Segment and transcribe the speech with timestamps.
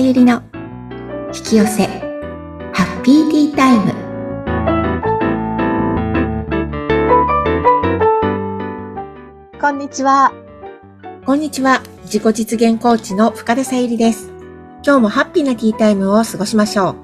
[0.00, 0.42] ゆりの
[1.34, 1.86] 引き寄せ
[2.72, 3.92] ハッピーティータイム。
[9.60, 10.32] こんにちは。
[11.26, 11.82] こんにちは。
[12.04, 14.32] 自己実現コーチの深田さゆりです。
[14.82, 16.96] 今日もハッピーなティータイムを過ごしましょう。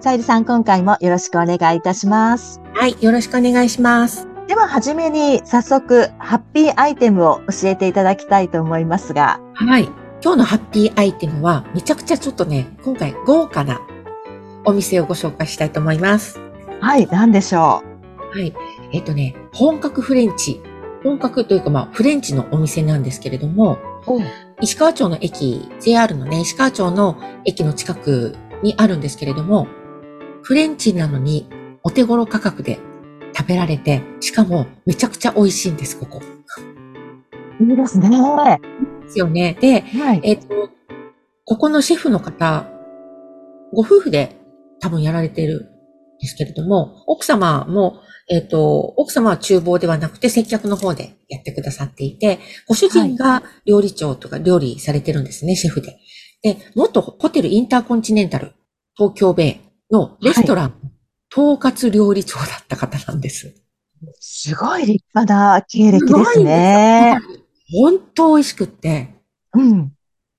[0.00, 2.60] さゆりさん今回もよろしくお願いいたします。
[2.72, 4.28] はいよろしくお願いします。
[4.46, 9.40] では、はじめに早速、ハッピーアイテムを教えていただきたいと思いますが。
[9.54, 10.05] はい。
[10.22, 13.80] 今日のハッピーアイテムは、めちゃくちゃちょっとね、今回豪華な
[14.64, 16.40] お店をご紹介したいと思います。
[16.80, 17.82] はい、何でしょ
[18.34, 18.38] う？
[18.38, 18.54] はい。
[18.92, 20.60] えっ、とね、本格フレンチ。
[21.04, 23.78] 本格というか、まあ、フレンチのお店なんですけれども、
[24.60, 29.68] 石川町の駅、JR のね、石川町の駅の近くにあるんですけれども、
[30.42, 31.48] フレンチなのに
[31.84, 32.80] お手頃価格で
[33.36, 36.20] 食べられて、しかもめちゃくちゃ美味しいんです、ここ。
[37.60, 38.08] いいですね。
[39.02, 39.56] ですよね。
[39.60, 40.70] で、はい、えっ、ー、と、
[41.44, 42.68] ここのシェフの方、
[43.72, 44.36] ご夫婦で
[44.80, 45.60] 多分やられている
[46.16, 55.98] んですけれども、奥様も、えっ、ー、と、奥様は厨房ではなくて接客の方でやってくださっていて、ご主人が料理長とか料理されてるんですね、シェフで。
[56.42, 58.52] で、元ホテルインターコンチネンタル
[58.96, 59.60] 東京ベイ
[59.92, 60.74] のレストラン
[61.32, 63.54] 統括料理長だった方なんです。
[64.20, 67.18] すごい立派な経歴ですね。
[67.72, 69.14] 本当美味しくって。
[69.54, 69.92] うん。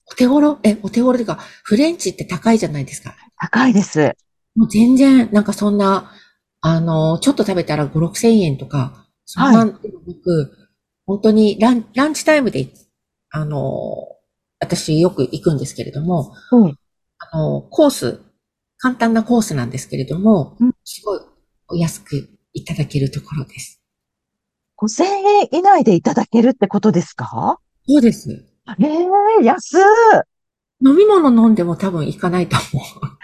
[0.09, 0.59] お手頃？
[0.64, 3.16] え、お手頃というか、フレンチって高いじゃないですか。
[3.38, 4.14] 高いです。
[4.56, 6.11] もう全然、なんかそんな、
[6.61, 10.50] あの、ちょっと食べたら5、6千円とか、そんなでもなく、はい、
[11.06, 12.69] 本当にランランチタイムで、
[13.30, 14.08] あの、
[14.59, 16.78] 私よく行くんですけれども、うん、
[17.19, 18.22] あの、コース、
[18.80, 21.19] 簡単なコースなんですけれども、うん、すごい
[21.67, 23.77] お安くいただけるところです。
[24.78, 27.59] 5000円以内でいただけるってことですか？
[27.88, 28.30] そうです。
[28.80, 29.78] ええー、安
[30.86, 33.17] 飲み物飲んでも多分行かないと思う。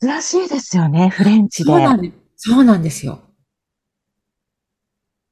[0.00, 1.70] 珍しいですよね、フレンチで。
[1.70, 2.14] そうなんです。
[2.36, 3.20] そうなんですよ。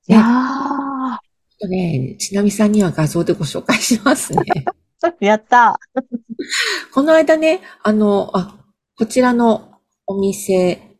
[0.08, 1.18] いやー。
[1.60, 4.42] とね、ちなみさんには画像でご紹介しますね。
[5.20, 5.78] やった。
[6.92, 8.56] この間ね、あの、あ、
[8.96, 10.98] こちらのお店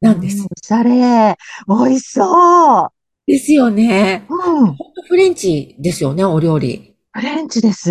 [0.00, 0.42] なんです。
[0.44, 1.36] おしゃれ。
[1.68, 3.01] 美味しそう。
[3.32, 4.26] ですよね。
[4.28, 4.66] うん。
[4.66, 6.96] 本当フレンチですよね、お料理。
[7.12, 7.88] フレンチです。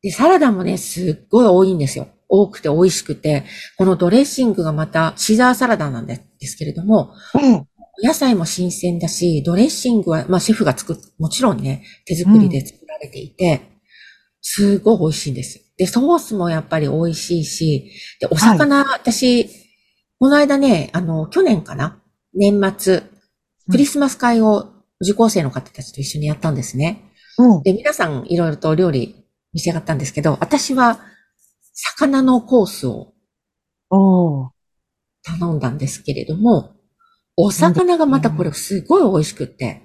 [0.00, 2.06] で、サラダもね、すっごい多いんですよ。
[2.28, 3.42] 多くて美味しくて、
[3.76, 7.66] このドレッシングがまたシザーサラダなんですけれども、うん、お
[8.06, 13.60] 野菜も新鮮だし、ドレッシングは、まあシェフが作っ、もちろんね、手作りで作られていて、うん、
[14.40, 15.74] すごい美味しいんです。
[15.76, 19.48] で、ソースもやっぱり美味しいし、で、お魚、はい、私、
[20.20, 22.00] この間ね、あの、去年かな
[22.34, 23.13] 年末、
[23.70, 24.68] クリスマス会を
[25.00, 27.10] 受講生の方たちと一緒にやったんですね。
[27.38, 31.00] うん、で、皆さんいろいろと料理召し上がったんですけど、私は
[31.72, 33.12] 魚のコースを
[35.22, 36.74] 頼んだんですけれども、
[37.36, 39.82] お魚がまたこれすごい美味しくって。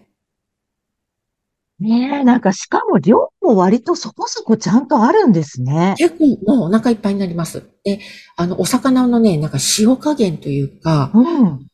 [1.80, 5.96] ねえ、なんかしかも量も割とそこそこちゃんとあるんですね。
[5.98, 7.64] 結構もうお腹いっぱいになります。
[7.86, 8.00] で、
[8.36, 11.69] あの、お魚のね、なんか塩加減というか、うん、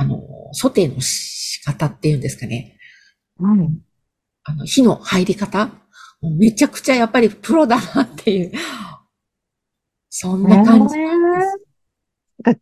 [0.00, 0.18] あの、
[0.52, 2.78] ソテーの仕方っていうんですかね。
[3.38, 3.80] うん。
[4.44, 5.70] あの、火の入り方
[6.22, 8.52] めちゃくちゃやっぱりプロだなっていう、
[10.08, 11.46] そんな感じなんで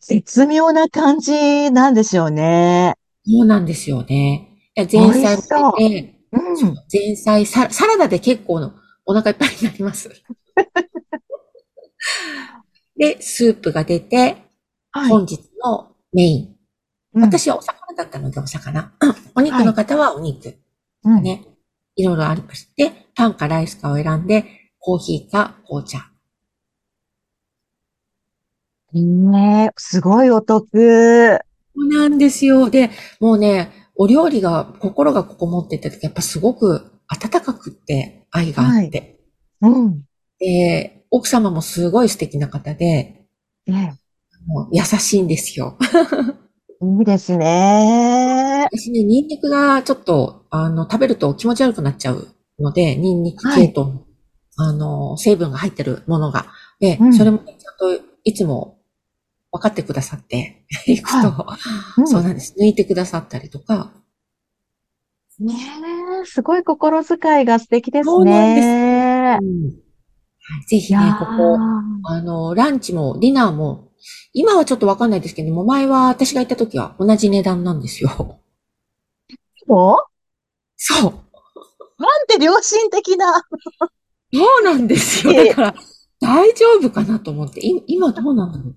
[0.00, 0.08] す。
[0.08, 2.94] 絶妙な感じなんでしょうね。
[3.24, 4.48] そうなんですよね。
[4.76, 5.74] 前菜も
[6.30, 8.74] うん、前菜サ、サラダで結構の
[9.06, 10.10] お腹いっぱいになります。
[12.96, 14.42] で、スープが出て、
[14.90, 16.57] はい、本日のメイン。
[17.14, 18.92] 私はお魚だったのでお魚。
[19.34, 20.58] お肉の方はお肉。
[21.02, 21.44] はい、ね。
[21.96, 24.44] いろいろありまして、パンかライスかを選んで、
[24.78, 26.10] コーヒーか紅茶。
[28.92, 30.68] ねえ、すごいお得。
[30.70, 32.70] そうなんですよ。
[32.70, 39.18] で、もうね、お料理が、心がここ持ってた時、やっぱすごく温かくって愛があって。
[39.60, 40.04] はい、うん。
[40.38, 43.26] で、奥様もすごい素敵な方で、
[43.66, 43.98] ね、
[44.46, 45.76] もう優しいんですよ。
[46.80, 48.66] いいですね。
[48.70, 52.28] 私ね、ニンニクがちょっと、あの、食べると気持ち悪くなっちゃう
[52.58, 54.04] ので、ニンニク系統の、はい、
[54.56, 56.46] あの、成分が入ってるものが。
[56.78, 57.56] で、うん、それもちゃん
[57.98, 58.78] といつも
[59.50, 61.58] 分かってくださって いくと、は
[61.98, 62.54] いうん、そうなんです。
[62.60, 63.92] 抜いてくださったりとか。
[65.40, 65.54] ね
[66.22, 68.10] え、すごい心遣いが素敵ですね。
[68.10, 69.88] そうなんです、うん
[70.66, 71.58] ぜひね、ここ、
[72.04, 73.87] あの、ランチもディナーも、
[74.32, 78.40] 今はちょっとわかんないですけども、前は私が行った時は同じ値段なんですよ。
[79.66, 79.96] そう？
[80.76, 81.12] そう。
[82.00, 83.42] なんて良心的な。
[84.32, 85.32] そうなんですよ。
[85.32, 85.74] だから、
[86.20, 88.76] 大丈夫かなと思って、今どうなんだろう。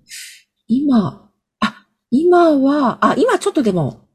[0.68, 1.30] 今、
[1.60, 4.08] あ、今は、あ、今ちょっとでも、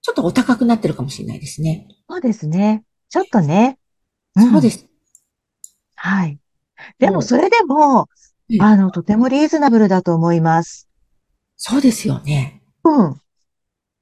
[0.00, 1.88] ちょっとお高くなってるかもしれないですね。
[2.08, 2.84] そうですね。
[3.08, 3.78] ちょっとね。
[4.36, 4.88] うん、そうです。
[5.94, 6.38] はい。
[6.98, 8.06] でもそれでも、うん、
[8.60, 10.88] あの、とてもリーズナブルだと思います。
[11.56, 12.62] そうですよね。
[12.84, 13.20] うん。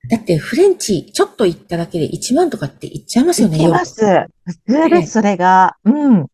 [0.09, 3.59] だってフレンチちょっと行っただけで1万とかって言っちゃいますよね。
[3.59, 4.01] 行きます。
[4.45, 5.77] 普通です、それが。
[5.85, 6.27] うん。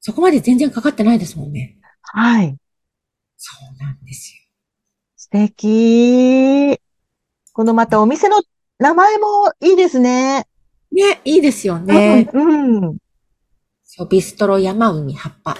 [0.00, 1.78] そこまで全然かかってないですもんね。
[2.02, 2.56] はい。
[3.36, 4.42] そうなんですよ。
[5.16, 6.78] 素敵。
[7.52, 8.36] このまたお店の
[8.78, 10.46] 名前もいいですね。
[10.92, 12.30] ね、いいですよね。
[12.32, 12.84] うん。
[12.84, 12.96] うん、
[13.82, 15.56] そう、ビストロ山海葉っぱ。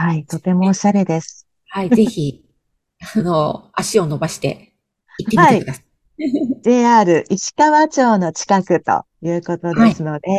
[0.00, 1.48] はい、とてもおしゃれです。
[1.70, 2.44] はい、ぜひ、
[3.16, 4.72] あの、足を伸ばして
[5.18, 5.84] 行ってみてください。
[6.62, 10.36] JR 石川町の近くということですので、は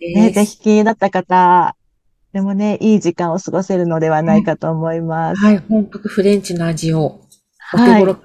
[0.00, 1.76] いね、ぜひ気になった方、
[2.32, 5.40] でもね、いい時間を過ごせるのではないかと思います。
[5.40, 7.20] はい、本格フレンチの味を
[7.74, 8.22] お手頃、はい、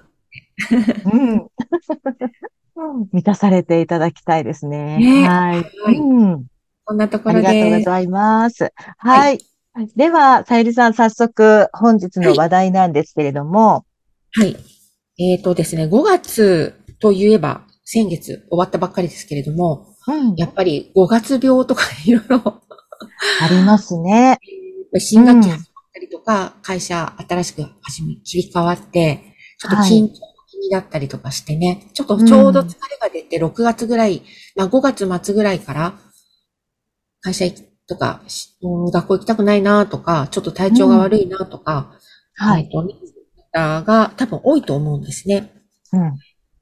[1.13, 3.07] うん。
[3.13, 4.97] 満たされていただきたいですね。
[4.97, 5.63] ねはい。
[5.85, 6.45] はい、うん。
[6.85, 7.47] こんなところで。
[7.47, 8.73] ありがとうございます。
[8.97, 9.19] はい。
[9.19, 9.50] はい、
[9.95, 13.85] では、さゆりさん、早速、本日の話題なんですけれども。
[14.33, 14.57] はい。
[15.17, 22.61] えっ、ー、とですね、5月といえば、先月終わったばっかりですけれども、うん、やっぱり5月病とか いろいろ
[23.41, 24.39] ありますね。
[24.97, 30.13] 新学期始まったりとか、うん、会社新しく始め、切り替わって、ちょっと緊張
[30.49, 34.21] 気味だったりとかしてね、はい、ちょっとちょうど疲れが出て、6月ぐらい、
[34.55, 35.93] まあ5月末ぐらいから、
[37.21, 37.45] 会社
[37.91, 38.21] とか、
[38.93, 41.91] 学校行きたくないなとか、ちょっと体調が悪いなとか、
[42.39, 42.69] うん、はい。
[43.53, 45.51] 方が多分多いと思うんですね。
[45.91, 46.17] うん。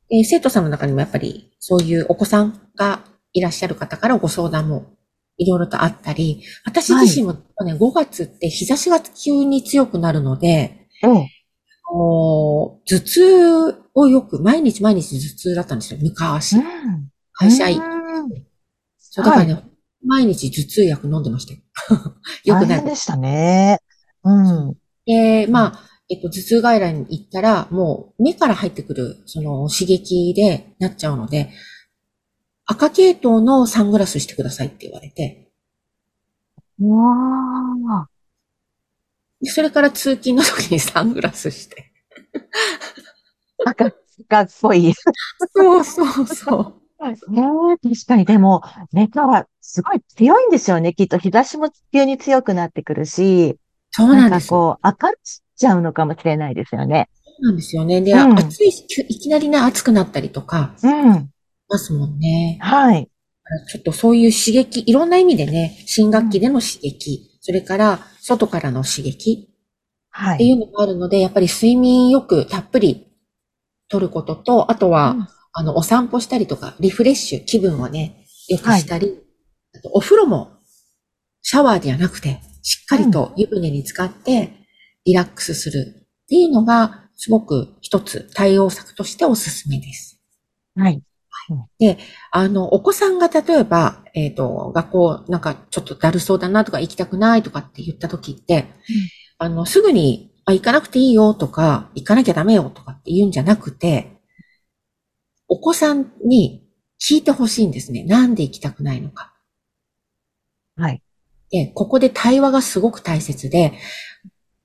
[0.09, 4.97] で、生徒さんの中にもやっぱりそういうお子さんがいらっしゃる方からご相談も
[5.37, 11.27] いろいろとあったり、私自身もね、はい、5月って日差しが急に強くなるので、うん、
[11.91, 16.57] 頭痛をよく、毎日毎日頭痛だったんですよ、昔。
[16.57, 16.63] うん、
[17.33, 17.81] 会社員。
[18.97, 19.63] そう、だからね、はい、
[20.05, 21.59] 毎日頭痛薬飲んでましたよ。
[22.45, 22.85] よくない。
[22.85, 23.79] でしたね。
[24.23, 24.77] うん。
[25.05, 31.51] で、まあ、えっと、頭痛外来に行ったら、もう目から入ってくる、その刺激でなっちゃうので、
[32.65, 35.51] 赤系統のサングラスしてくださいって言われて。
[36.79, 38.19] わー。
[39.45, 41.91] それから通勤の時にサングラスして。
[43.65, 44.93] 赤、赤っぽい。
[45.55, 46.78] そうそうそう。
[46.99, 47.17] ね
[47.81, 48.61] 確かに、でも、
[48.91, 50.93] 目からすごい強いんですよね。
[50.93, 53.57] きっと日差しも急に強くなってくるし。
[53.91, 54.49] そうなんです。
[54.49, 55.19] こう、明る
[55.59, 57.09] ちゃうのかもしれないですよね。
[57.25, 58.01] そうなんですよね。
[58.01, 61.29] で、うん、暑い、いきなりね、暑くなったりとか、うん。
[61.67, 62.57] ますもんね。
[62.61, 63.09] はい。
[63.71, 69.49] ちょっとそういう刺激、いろんな意味でね、新学期での刺激、うん、それから外からの刺激、
[70.11, 70.35] はい。
[70.35, 73.07] っていうのがあるので、やっぱり睡眠よくたっぷり
[73.89, 79.17] 取ることと、あとは、うん、あの、お散歩したりとか、リフレッシュ、気分をね、良くしたり、はい、
[79.75, 80.59] あとお風呂も
[81.41, 84.53] シャワーではなくて、しっかりと湯船に浸かって、
[85.05, 90.21] リラックスするっていうのが、すごく一つ対応策としておすすめです。
[90.75, 91.01] はい。
[91.79, 91.97] で、
[92.31, 98.67] あの、お子さんが例えば、えっ、ー、と、学校なんかちょっとだるそうだなとか行きたくないとかって言った時って、
[99.39, 104.18] うん、あの、すぐに、あ、行かなくていいよとか、行かなきゃダメよとかって言うんじゃなくて、
[105.49, 106.63] お子さんに
[107.01, 108.03] 聞いてほしいんですね。
[108.03, 109.33] なんで行きたくないのか。
[110.77, 111.01] はい。
[111.51, 113.73] で、ここで対話がすごく大切で、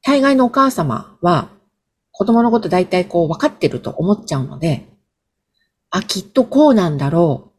[0.02, 1.48] 大概のお母様は、
[2.12, 4.86] 子供のこと大体こう分かってると思っちゃうので、
[5.90, 7.54] あ、きっとこうなんだろう。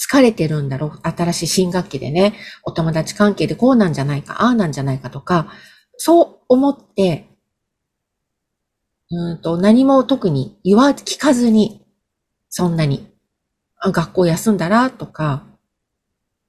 [0.00, 1.00] 疲れてるんだろう。
[1.02, 5.52] 新しい新学期でね、お友達関係でこうなんじゃないか、ああなんじゃないかとか、
[5.96, 7.28] そう思って、
[9.10, 11.84] うんと、何も特に言わ、聞かずに、
[12.48, 13.08] そんなに、
[13.78, 15.44] あ学校休んだらとか、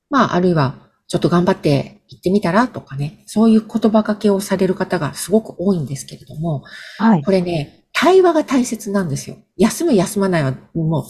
[0.09, 0.75] まあ、あるいは、
[1.07, 6.63] ちょっと頑張って行ってみたらとかね、そういう言葉かけをされる方がすごく多いんですけれども、
[6.97, 9.37] はい、これね、対話が大切なんですよ。
[9.57, 11.03] 休む休まないはもう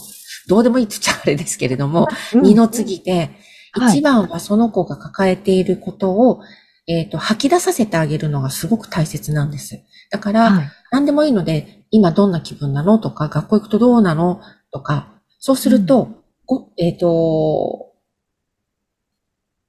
[0.48, 3.30] どうでもいいって言っちゃあれですけれども、二の次で、
[3.76, 6.42] 一番はその子が抱えていることを、
[6.88, 9.80] えっ、ー、と、吐き出させてあげるのがすごく大切なんです。
[10.10, 14.40] だから、はい、何でもいいので、今どんな気分なのとか、学校行くとどうなの
[14.72, 17.92] とか、そうすると、うん、えっ、ー、と、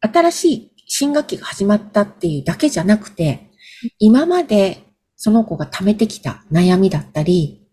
[0.02, 3.52] 新しい新学期が始まったっていうだけじゃなくて、
[4.00, 4.84] 今まで
[5.16, 7.68] その子が溜めてきた悩みだったり、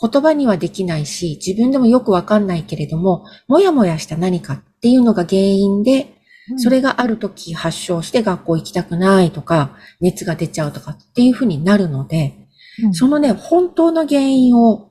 [0.00, 6.14] 言葉にはできないし、自分でもよくわかんないけれども、もやもやした何かっっていうのが原因で、
[6.56, 12.48] それがある時発症して学校行きたくないとか、熱が出ちゃうとかっていうふうになるので、
[12.82, 14.89] うん、そのね、本当の原因を、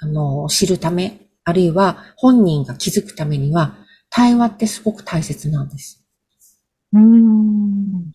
[0.00, 3.76] あの、知るため、あるいは本人が気づくためには、
[4.10, 6.04] 対話ってすごく大切なんです。
[6.92, 8.12] うん。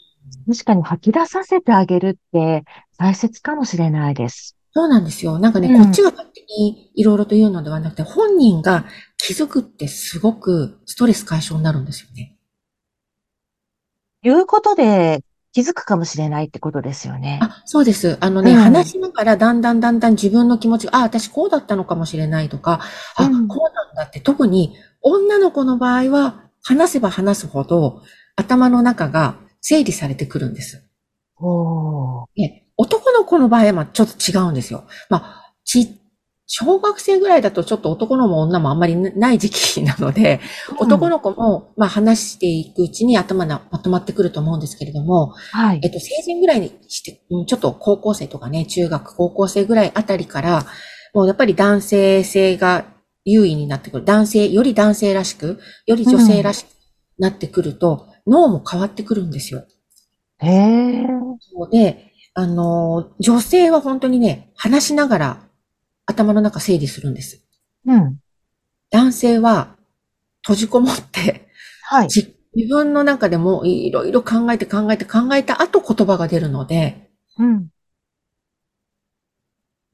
[0.47, 2.63] 確かに吐き出させてあげるって
[2.97, 4.57] 大切かもしれないです。
[4.71, 5.37] そうなんですよ。
[5.37, 8.85] なんかね、うん、こっちが勝手にいろいろと言うのではなくて、本人が
[9.17, 12.37] 気づくってすごくストレス解消になるんですよね。
[14.23, 15.23] 言うことで
[15.53, 17.39] 気づくかもしれないってことですよね。
[17.41, 18.17] あ、そうです。
[18.21, 22.81] あのね、うん、話しながらだんだんだんだん自分の気持ちが、あ、私こうだったのかもしれないとか、
[23.15, 28.01] あ、うん、こうなんだって、特に女の子の場合は話せば話すほど
[28.35, 30.83] 頭の中が整理されてくるんです。
[31.39, 34.85] おね、男の子の場合はちょっと違うんですよ。
[35.09, 36.01] まあ、ち、
[36.45, 45.79] 小学生ぐらいだとちょっと男のも女もあんまりない時期なので、うん、男の子も、まあ話していくうちに頭がまとまってくると思うんですけれども、はい。
[45.81, 50.65] えっと、成人ぐらいにして、ちょっと高校生とかね、中学、高校生ぐらいあたりから、
[51.13, 52.85] もうやっぱり男性性が
[53.23, 54.05] 優位になってくる。
[54.05, 56.67] 男性、より男性らしく、より女性らしく
[57.19, 59.63] なってくると、うん、脳も変わってくるんですよ。
[60.39, 61.07] へえ。
[61.71, 65.52] で、あの、女性は本当にね、話しながら
[66.05, 67.43] 頭の中整理するんです。
[67.85, 68.19] うん。
[68.89, 69.75] 男性は
[70.41, 71.47] 閉じこもって、
[71.83, 72.07] はい。
[72.07, 72.33] 自
[72.69, 77.69] 分の中でもいろいろ考えて考えて考えた後言葉が出るので、うん。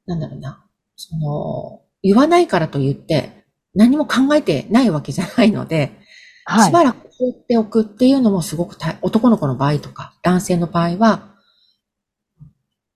[0.06, 0.66] なんだろうな。
[0.96, 5.98] その、言わないからと言って、何も考えてないわけじゃないので、
[6.46, 11.36] はい、しばらく放っておくっていうのもすごく男の子の場合とか、男性の場合は、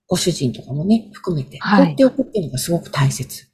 [0.06, 3.48] ご主人とかもね、含めて、放っておくっていうのがすごく大切。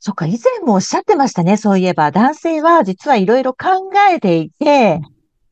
[0.00, 2.10] そっか、以前もおっしゃってましたね、そういえば。
[2.10, 5.00] 男性は実はいろいろ考えていて、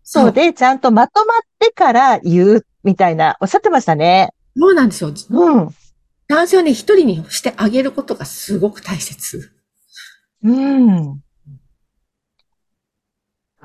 [0.02, 4.30] そうで、ちゃんとまとまってから言う、みたいな、おっしゃってましたね。
[4.56, 5.12] そうなんですよ。
[5.30, 5.68] うん。
[6.28, 9.52] 男性はね、一人にしてあげることがすごく大切。
[10.44, 11.20] うん。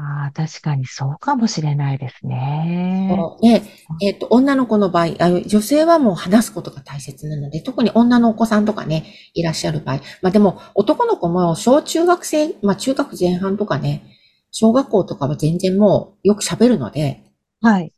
[0.01, 3.15] ああ、確かにそうかもしれないですね。
[3.41, 3.61] で、
[4.01, 10.01] えっ、ー、と、女の子の場合あ、女性はもう話すことが大切なので、特に女のお子さんとかね、いらっしゃる場合。
[10.21, 14.03] まあでも、男の子も小中学生、まあ中学前半とかね、
[14.51, 17.23] 小学校とかは全然もうよく喋るので、
[17.61, 17.93] はい。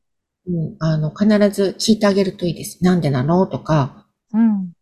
[0.46, 2.84] うん、あの、必ず聞いてあげるといいです。
[2.84, 4.74] なんでなのとか、うん。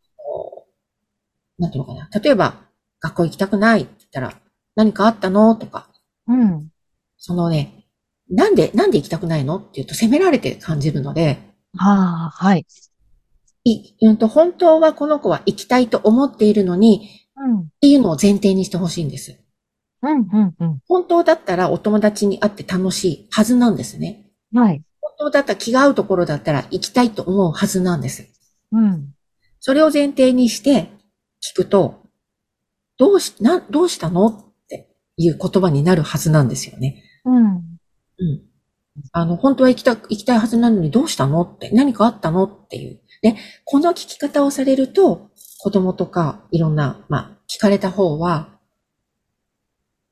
[1.59, 2.09] なんていうのかな。
[2.19, 2.55] 例えば、
[2.99, 4.33] 学校行きたくないって言ったら、
[4.75, 5.87] 何かあったのとか、
[6.27, 6.70] うん。
[7.23, 7.85] そのね、
[8.29, 9.57] なんで、なんで行きたくないの？
[9.57, 11.37] って言うと責められて感じるので、
[11.77, 12.65] はあ、はい。
[13.63, 17.59] い、うんと、本当はこの子は行きたいと思っているのに、うん。
[17.59, 19.39] っていうのを前提にしてほしいんです。
[20.01, 20.79] うん、うん、うん。
[20.87, 24.25] 本当だったらお友達に会って楽しいはずなんですね。
[24.53, 24.83] はい。
[24.99, 28.27] 本当だったら気が合うところだったら行きたいと思うはずなんです。
[28.71, 29.13] うん。
[29.59, 30.89] それを前提にして
[31.43, 32.01] 聞くと、
[32.97, 34.27] どうし、な、どうしたの？
[34.27, 37.03] っていう言葉になるはずなんですよね。
[37.25, 37.55] うん。
[37.55, 38.41] うん。
[39.11, 42.99] あの、本当は行きた、行きたいはずなのにどうしたのって、何かあったのっていう。
[43.21, 43.35] で、
[43.65, 48.49] この聞き方をされると、子供とかいろんな、まあ、聞かれた方は、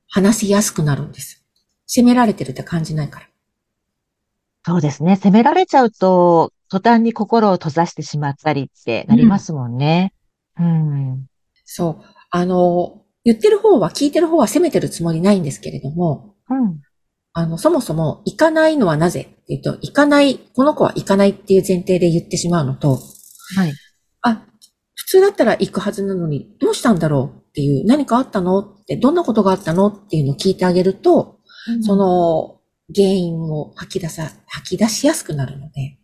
[0.08, 1.44] 話しやすくなるんです。
[1.86, 3.28] 責められてるって感じないから。
[4.66, 5.16] そうですね。
[5.16, 10.13] 責められちゃうと、途端に心を閉ざしてしまったりってなりますもんね。
[10.58, 11.12] うん。
[11.12, 11.25] うん、
[11.66, 12.06] そう。
[12.30, 16.82] あの、言ってる方は、聞いてる方は責めてるつもりないんですけれども、うん。
[17.33, 23.00] あの、そもそも行かないのはなぜって言うと、行かない、この子は行かないっていう前提で言ってしまうのと、
[23.55, 23.74] はい。
[24.21, 24.45] あ、
[24.95, 32.59] 普通だったら行くはずなのに、どうしたんだろうっていう、何かあったのって、どんなことがあったのっていうのを聞いてあげると、うん、その
[32.95, 35.98] 原因を吐き出さ、吐き出しやすくなるので。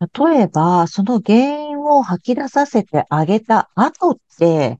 [0.00, 4.78] 例えば、その原因を吐き出させてあげた後って、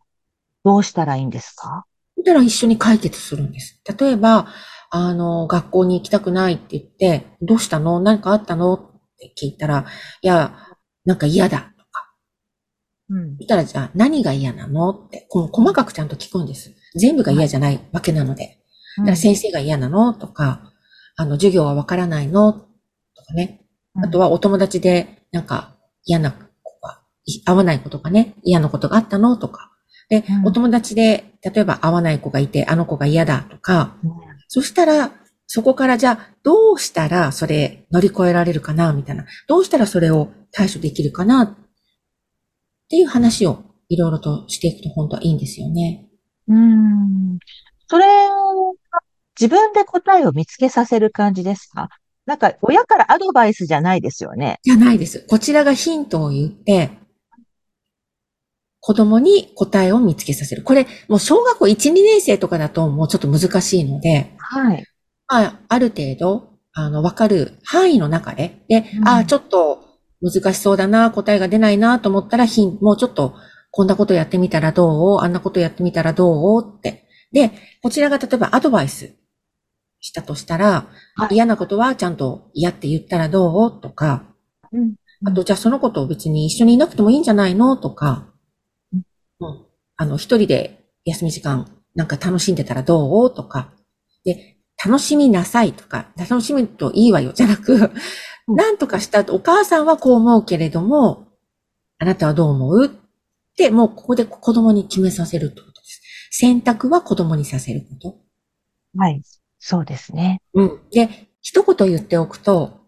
[0.64, 1.87] どうしたらいいんですか？
[2.16, 3.80] そしたら一緒に解決するんです。
[3.99, 4.49] 例えば、
[4.90, 8.00] あの、学校に行きたくないって言って、どうしたの？
[8.00, 8.75] 何かあったの？
[8.75, 8.80] っ
[9.18, 9.85] て聞いたら、
[10.23, 10.57] いや、
[11.04, 12.14] なんか嫌だとか。
[13.11, 13.37] うん。
[13.37, 14.90] そしたらじゃあ何が嫌なの？
[14.90, 16.75] って、この細かくちゃんと聞くんです。
[16.97, 18.59] 全部が嫌じゃないわけなので。
[18.99, 20.14] だから先生が嫌なの？
[20.14, 20.73] とか、
[21.16, 22.52] あの、授業はわからないの？
[22.52, 22.61] と
[23.26, 23.66] かね。
[24.02, 26.38] あとはお友達でなんか嫌な子
[26.80, 27.02] が、
[27.45, 29.37] 合わない子とかね、嫌なことがあったの？
[29.37, 29.71] とか。
[30.09, 35.12] で、うん、お友達で、例えば合わない子がいて、あの子が嫌だとか、うんそしたら、
[35.47, 39.25] そこからじゃあ、どうしたらそれ乗り越えられるかな、みたいな。
[39.47, 41.57] どうしたらそれを対処できるかな、っ
[42.88, 46.07] ていう話をいろいろとしていくと本当はいいんですよね。
[46.49, 47.38] うん。
[47.87, 48.05] それ
[49.40, 51.88] 自分で答えを見つけさせる感じですか？
[52.26, 54.59] なんか、親からアドバイスじゃないですよね。
[54.62, 55.25] じゃないです。
[55.28, 56.90] こちらがヒントを言って、
[58.88, 60.62] 子供に答えを見つけさせる。
[60.62, 64.83] これ、もう小学校1、2年生とかだともうちょっと難しいので、はい。
[65.26, 69.85] まあ、ある程度、あの、わかる範囲の中で、で、うん、ああ、ちょっと
[70.23, 73.35] 難しそうだな、答えが出ないなと思ったら、ヒンもうちょっと、
[73.71, 75.21] こんなことやってみたらどう？
[75.21, 76.64] あんなことやってみたらどう？
[76.66, 77.04] って。
[77.30, 77.52] で、
[77.83, 79.16] こちらが例えばアドバイス
[80.00, 84.25] したとしたら、はい、嫌なことはちゃんと嫌って言ったらどうとか、
[84.73, 84.95] うん、
[85.26, 88.38] あと、じゃあそのことを別に一緒にいなくてもいいんじゃないのとか、うん、
[89.97, 93.35] あの、一人で休み時間なんか楽しんでたらどう？
[93.35, 93.73] とか、
[94.25, 97.90] で、楽しみなさいとか、楽しむといいわよじゃなく、
[98.47, 101.26] なんとかしたお母さんはこう思うけれども、
[101.99, 102.87] あなたはどう思う？
[102.87, 102.90] っ
[103.57, 106.00] て、もうここで子供に決めさせるってことです。
[106.30, 108.16] 選択は子供にさせること。
[108.97, 109.23] はい。
[109.59, 110.40] そうですね。
[110.54, 110.80] うん。
[110.92, 112.78] で、一言言っておくと、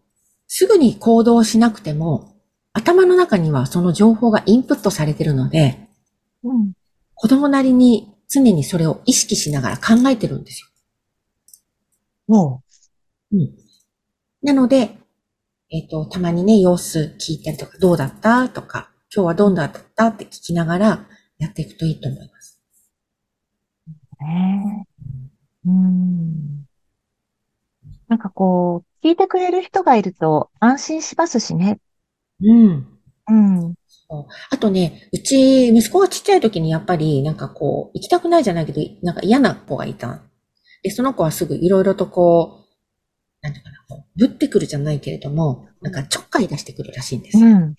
[0.47, 2.37] すぐに行動しなくても、
[2.73, 5.88] 頭の中にはその情報がインプットされてるので、
[6.42, 6.73] うん、
[7.14, 10.68] 子供なりに常にそれを意識しながら考えてるんですよ。
[12.28, 12.62] も
[13.32, 13.37] う。
[13.37, 13.50] うん。
[14.42, 14.97] なので、
[15.70, 18.49] えっ、ー、と、たまにね、様子聞いたりとか、どうだった？
[18.49, 20.06] とか、今日はどんなだった？
[20.09, 21.06] って聞きながら
[21.38, 22.61] やっていくといいと思います。
[24.20, 24.87] ね
[25.66, 26.66] うん。
[28.09, 31.78] なんかこう、聞いてくれる人がいると安心しますしね。
[32.42, 33.00] うん。
[33.29, 33.75] うん。
[34.50, 40.23] あとね、うち、息子がちっちゃい時にやっぱり、なんかこう、行きたくないじゃないけど、なんか嫌な子がいた。
[40.83, 47.47] で、その子はすぐいろいろとこう、なんていうかな、こう、ぶってくるじゃないけれども、なんかちょっかい出してくるらしいんですよ。
[47.47, 47.75] うん、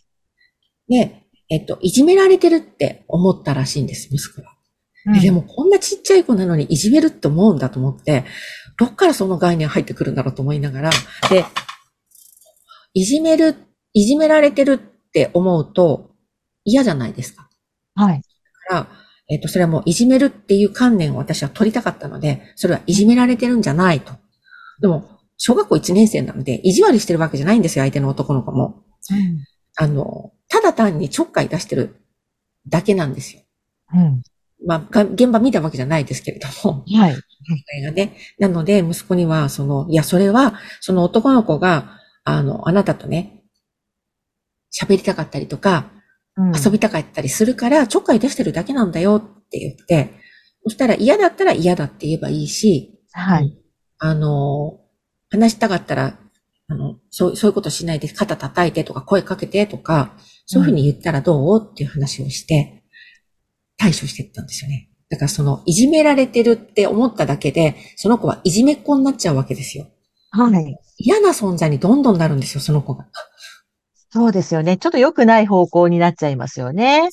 [0.88, 4.56] で、えっと、いじめられてるって思ったらしいんです、息子は。
[5.08, 8.24] うん、でも、こんなちっちゃい子なのにいじめるって思うんだと思って、
[8.78, 10.90] どっからその概念入ってくるんだろうと思いながら、
[11.30, 11.46] で、
[12.94, 13.56] いじめる、
[13.94, 14.80] いじめられてる
[15.12, 16.12] って思うと
[16.64, 17.50] 嫌じゃないですか。
[17.96, 18.22] はい。
[18.70, 18.88] だから、
[19.30, 24.14] えっ、と、それはもういじめるっていう観念を私は取りたかったので、それはいじめられてるんじゃないと。
[24.80, 28.84] でも、小学校1年生なので、意地悪してるわけじゃないんですよ、相手の男の子も。
[29.10, 29.46] うん、
[29.76, 31.96] あの、ただ単にちょっかい出してる
[32.68, 33.42] だけなんですよ。
[33.94, 34.22] うん。
[34.66, 36.86] まあ、現場見たわけじゃないですけれども。
[36.96, 37.16] はい。
[37.84, 38.18] がね。
[38.38, 43.41] なので、息子には、その、いや、それは、その男の子が、あの、あなたとね、
[44.72, 45.92] 喋りたかったりとか、
[46.38, 50.14] うん、遊びたかったりするから、ちょっかい出してるだけなんだよって言って、
[50.64, 53.58] そしたら嫌だったら嫌だって言えばいいし、はい。
[54.00, 54.80] あの、
[55.30, 56.18] 話したかったら、
[56.68, 62.84] あの、そう、そういうことしないで肩叩いてとか声かけてとか、そういうふうに言ったらどうっていう話をして、
[63.78, 64.90] 対処していったんですよね。
[65.10, 69.88] だからその、いじめられてるって思っただけで、その子はいじめっ子になっちゃうわけですよ。
[70.32, 70.78] はい。
[70.98, 73.08] 嫌な存在にどんどんなるんですよ、その子が。
[74.12, 74.78] そうですよね。
[74.78, 77.10] ちょっと良くない方向になっちゃいますよね。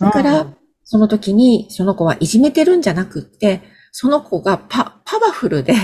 [0.00, 5.74] だから、うん、その時に、その子はいじめてるんじゃなくって、その子がパ、パワフルで、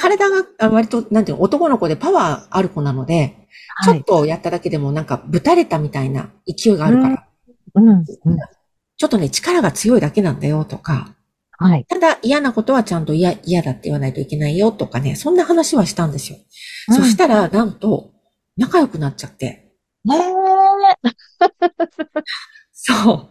[0.00, 3.48] 体が割と、なんていうの、男の子でパワーある子なので、
[3.84, 7.28] ちょっとやっただけでもなんか、ぶたれたみたいな勢いがあるから。
[7.74, 7.88] うん。
[7.88, 11.14] うん、ちょっとね、力が強いだけなんだよとか。
[11.58, 11.84] はい。
[11.84, 16.38] ただ嫌なことはちゃんと嫌、嫌だって言わないといけないよとかね、そんな話はしたんですよ。
[16.88, 18.12] うん、そしたら、なんと、
[18.56, 19.69] 仲良くなっちゃって。
[20.04, 21.10] ねえ。
[22.72, 23.28] そう。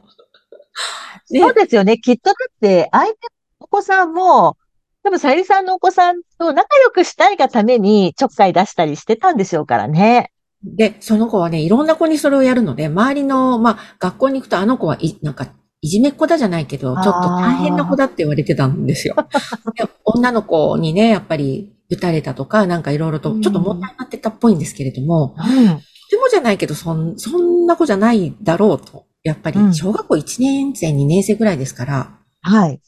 [1.26, 1.98] そうですよね。
[1.98, 3.16] きっとだって、相手の
[3.60, 4.58] お子さんも、
[5.04, 10.32] 多分、さゆりさんのお子さんと仲良くしたいがためにちょっかい出したりしてたんでしょうからね。
[10.64, 15.48] で、その子はね、いろんな子にそれをやるので、周りの、まあ、学校に行くとあの子はい、なんか、
[15.82, 19.16] いじめっ子だじゃないけど、ちょっと大変な子だって言われてたんですよ。
[20.04, 25.80] 女の子にね、やっぱり、撃たれたとか、なんかいろいろと、ちょっと問題になってたっぽいんですけれども、うん、
[26.10, 29.06] でもじゃないけど、そん、そんな子じゃないだろうと。
[29.24, 32.82] やっぱり、小学校1年生、2年生ぐらいですから、はい。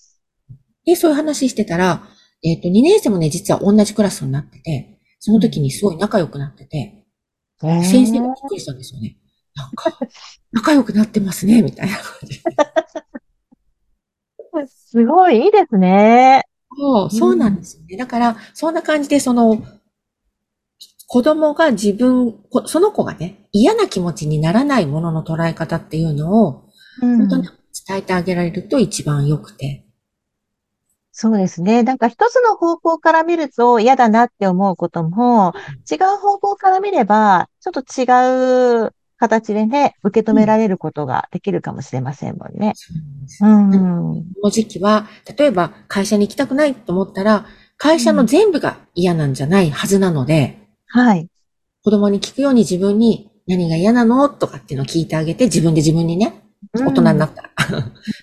[0.85, 2.03] で、そういう話してたら、
[2.43, 7.03] えっ、ー、と、2年生もね、実は同じクラスになってて、その時にすごい仲良くなってて、
[7.59, 9.17] 先生がびっくりしたんですよね。
[9.55, 9.99] なんか、
[10.51, 12.41] 仲良くなってますね、みたいな感じ。
[14.67, 16.43] すごいいいですね。
[16.77, 17.97] そう、そうなんですよね。
[17.97, 19.61] だから、そんな感じで、その、
[21.13, 22.35] 子供が自分、
[22.67, 26.69] その子がね、嫌な気持ちにならないものの捉え方っていうのを、
[27.01, 27.49] 本当に
[27.85, 29.85] 伝えてあげられると一番良くて。
[31.11, 31.83] そうですね。
[31.83, 35.53] なんか一つの方向から見ると嫌だなって思うことも、
[35.91, 42.71] 違う方向から見れば、ちょっと違う形でね、受け止められることができるかもしれませんもんね。
[43.41, 43.71] うん。
[43.71, 50.60] この時期は、例えば会社に行きたくないと思ったら、会社の全部が嫌なんじゃないはずなので、
[50.93, 51.27] はい。
[51.83, 54.29] 子供に聞くように自分に何が嫌なの？
[54.29, 57.49] とかっていうのを聞いてあげて、自分で自分にね、大人になったら。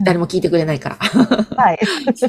[0.05, 0.97] 誰も聞いてくれないから。
[0.97, 1.79] はい。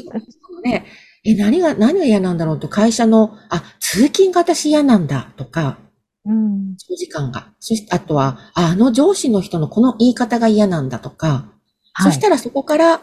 [0.64, 0.86] ね、
[1.24, 2.60] え、何が、何が嫌なんだろう？
[2.60, 5.78] と、会社の、あ、通勤が私嫌なんだとか、
[6.24, 6.76] うん。
[6.76, 7.48] 長時間が。
[7.60, 11.46] そして、あとは、あの上司の人のこの言い方が嫌なんだとか、
[11.92, 13.00] はい、そしたらそこから、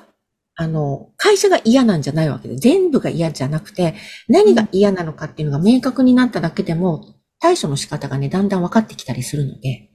[0.55, 3.95] あの、会社が嫌なんじゃないわけで、全部が嫌じゃなくて、
[4.27, 7.05] 何が嫌なのかっていうのが明確になっただけでも、
[7.39, 9.89] 対処の仕方がね、だんだん分かってきたりするので、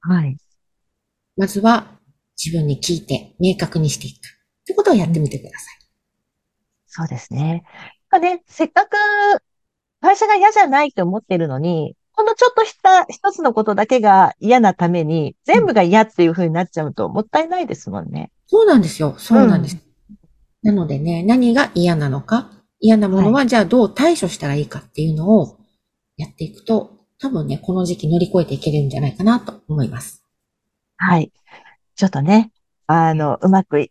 [0.00, 0.36] はい。
[1.36, 1.98] まずは、
[2.42, 4.16] 自分に聞いて、明確にしていく。
[4.16, 4.18] っ
[4.66, 5.76] てことをやってみてください。
[6.86, 7.64] そうですね。
[8.18, 8.96] ね、せっかく
[10.00, 18.30] 会社が嫌じゃないと思ってるのに、このちょっとした一つのことだけが嫌なために、全部が嫌っていう風になっちゃうともったいないですもんね。
[18.46, 19.14] そうなんですよ。
[19.18, 19.76] そうなんです。
[20.64, 25.58] うん、なのでね、何が嫌なのか、嫌なものはじゃあどう対処したらいいかっていうのを
[26.16, 30.24] やっていくと、多分ね、この時期乗り越えていけるんじゃないかなと思います。
[30.96, 31.32] はい。
[31.94, 32.52] ちょっとね、
[32.86, 33.90] あの、うまく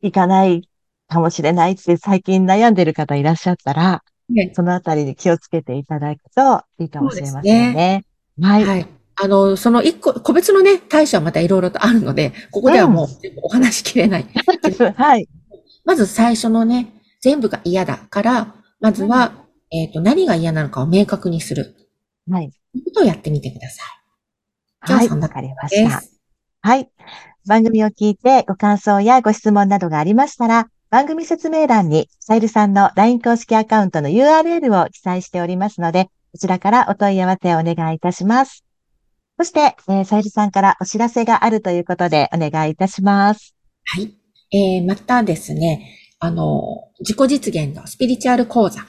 [0.00, 0.68] いかない
[1.08, 7.74] かもしれないって最近悩んでる方いらっしゃったら、ね、そのあたりに気をつけていただくといいかもしれませんね。
[7.74, 8.04] ね
[8.40, 8.64] はい。
[8.64, 8.86] はい。
[9.16, 13.08] あの、その一個、個別のね、対処はまたいろいろとあるので、ここではもう
[13.42, 14.26] お話しきれない。
[14.80, 15.28] うん、はい。
[15.84, 21.74] まず最初のね、全部が嫌だから、まずは、うん、えっ、ー、と、何が嫌なのかを明確にする。
[22.30, 22.50] はい。
[22.72, 23.82] ということをやってみてくださ
[24.88, 24.92] い。
[24.92, 25.08] はい。
[25.08, 26.02] わかりました。
[26.62, 26.90] はい。
[27.46, 38.64] 番組を聞いてご感想やご質問などがありましたら、番組説明欄に、さゆるさんの LINE 公式アカウントの URL を記載しておりますので、こちらからお問い合わせをお願いいたします。
[39.36, 43.54] そして、えー、さゆるさんからお知らせがあるということでお願いいたします。
[43.84, 44.14] はい。
[44.52, 48.80] えー、またですね、あの、自己実現のスピリチュアル講座。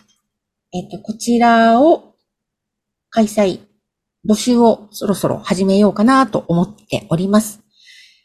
[0.76, 2.16] えっ、ー、と、こちらを
[3.10, 3.62] 開催、
[4.28, 7.62] 募集をそろそろ始めようかなと思っております。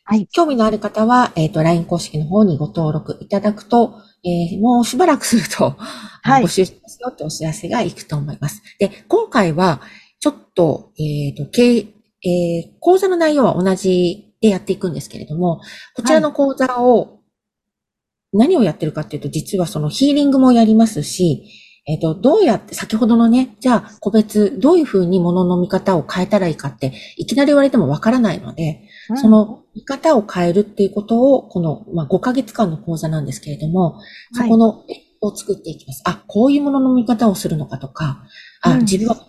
[0.02, 0.26] はい。
[0.32, 8.62] 興味のある方は、えっ、ー、と、LINE 公式の方にご登録いただくと、えー、もうしばらくすると、はい、募集しますよってお知らせがいくと思います。
[8.80, 9.80] で、今回は、
[10.18, 15.60] ちょっと、えっ、ー、と、経、えー、講座の内容は同じでやっていくんですけれども、
[15.94, 17.20] こちらの講座を、
[18.32, 21.44] 何をやってるかっていうと、実はそのヒーリングもやりますし、
[21.86, 34.00] えっ、ー、と、どうやって、先ほどのね、じゃあ、個別、どういうふうに物の見方を変えたらいいかって、いきなり言われてもわからないので、うん、その見方を変えるっていうことを、この、まあ、5ヶ月間の講座なんですけれども、
[34.32, 34.84] そこの、
[35.22, 36.02] を作っていきます。
[36.04, 38.24] あ、こういうものの見方をするのかとか、
[38.62, 39.26] あ、自分は、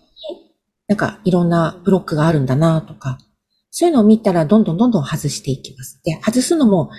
[0.88, 3.18] なんか、いろんなブロックがあるんだなとか、
[3.72, 6.02] そういうのを見たら、どんどんどんどん外していきます。
[6.04, 6.92] で、外すのも、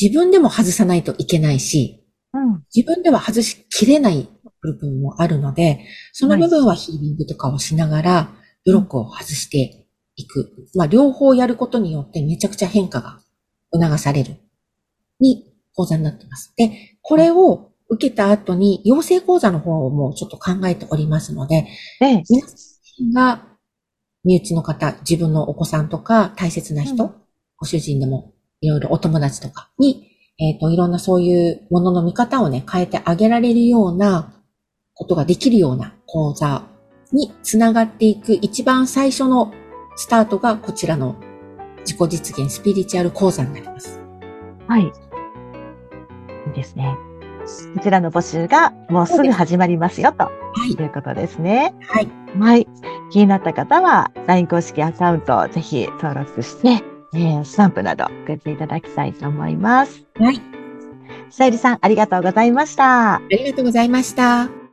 [0.00, 4.28] 自分でも外さないといけないし、うん、自分では外しきれない
[4.64, 8.30] 部分もあるので、その部分はヒーリングとかをしながら、
[8.64, 10.50] ブロックを外していく。
[10.74, 13.20] まあ、両方やることによってめちゃくちゃ変化が
[13.72, 14.36] 促される。
[15.20, 16.54] に、講座になっています。
[16.56, 21.66] で、これを受けた後に、養成講座の方もちょっと考えておりますので、
[22.00, 22.54] ええ、皆さ
[23.02, 23.46] んが
[24.24, 27.14] 身内の方、自分のお子さんとか大切な人、うん、
[27.58, 34.33] ご主人でもいろいろお友達とかに、えっ、ー、と、いろんなそういうものの見方をね、変えてあげられるような
[34.94, 36.62] ことができるような講座
[37.12, 39.52] につながっていく一番最初の
[39.96, 41.16] スタートがこちらの
[41.80, 44.00] 自己実現スピリチュアル講座になります。
[44.66, 44.82] はい。
[44.82, 44.86] い
[46.50, 46.96] いですね。
[47.74, 50.32] こちらの募集がもうすぐ始まりますよと、は
[50.66, 51.74] い、いうことですね。
[51.82, 52.08] はい。
[52.38, 52.66] はい。
[53.10, 56.82] 気になった方は LINE 公式アカウントをぜひ登録して、
[57.14, 60.04] えー、スタンプなど送っていただきたいと思います。
[60.16, 60.40] はい。
[61.30, 63.16] さゆりさん、ありがとうございました。
[63.16, 64.63] ありがとうございました。